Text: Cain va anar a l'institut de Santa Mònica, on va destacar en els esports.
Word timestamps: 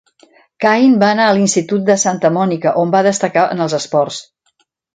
Cain 0.63 0.95
va 1.03 1.09
anar 1.15 1.27
a 1.31 1.35
l'institut 1.41 1.85
de 1.91 1.97
Santa 2.05 2.33
Mònica, 2.39 2.73
on 2.85 2.97
va 2.99 3.05
destacar 3.11 3.47
en 3.57 3.65
els 3.67 3.79
esports. 3.83 4.21